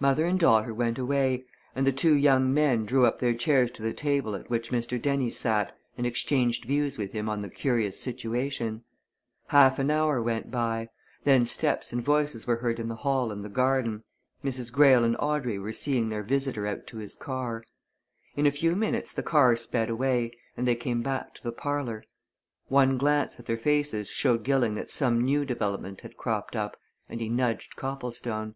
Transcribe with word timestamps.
Mother 0.00 0.24
and 0.24 0.40
daughter 0.40 0.72
went 0.72 0.98
away, 0.98 1.44
and 1.74 1.86
the 1.86 1.92
two 1.92 2.14
young 2.14 2.54
men 2.54 2.86
drew 2.86 3.04
up 3.04 3.20
their 3.20 3.34
chairs 3.34 3.70
to 3.72 3.82
the 3.82 3.92
table 3.92 4.34
at 4.34 4.48
which 4.48 4.70
Mr. 4.70 4.98
Dennie 4.98 5.28
sat 5.28 5.76
and 5.98 6.06
exchanged 6.06 6.64
views 6.64 6.96
with 6.96 7.12
him 7.12 7.28
on 7.28 7.40
the 7.40 7.50
curious 7.50 8.00
situation. 8.00 8.84
Half 9.48 9.78
an 9.78 9.90
hour 9.90 10.22
went 10.22 10.50
by; 10.50 10.88
then 11.24 11.44
steps 11.44 11.92
and 11.92 12.02
voices 12.02 12.46
were 12.46 12.56
heard 12.56 12.80
in 12.80 12.88
the 12.88 12.94
hall 12.94 13.30
and 13.30 13.44
the 13.44 13.50
garden; 13.50 14.04
Mrs. 14.42 14.72
Greyle 14.72 15.04
and 15.04 15.18
Audrey 15.18 15.58
were 15.58 15.74
seeing 15.74 16.08
their 16.08 16.22
visitor 16.22 16.66
out 16.66 16.86
to 16.86 16.96
his 16.96 17.14
car. 17.14 17.62
In 18.36 18.46
a 18.46 18.50
few 18.50 18.74
minutes 18.74 19.12
the 19.12 19.22
car 19.22 19.54
sped 19.54 19.90
away, 19.90 20.32
and 20.56 20.66
they 20.66 20.76
came 20.76 21.02
back 21.02 21.34
to 21.34 21.42
the 21.42 21.52
parlour. 21.52 22.04
One 22.68 22.96
glance 22.96 23.38
at 23.38 23.44
their 23.44 23.58
faces 23.58 24.08
showed 24.08 24.44
Gilling 24.44 24.76
that 24.76 24.90
some 24.90 25.20
new 25.22 25.44
development 25.44 26.00
had 26.00 26.16
cropped 26.16 26.56
up 26.56 26.78
and 27.06 27.20
he 27.20 27.28
nudged 27.28 27.76
Copplestone. 27.76 28.54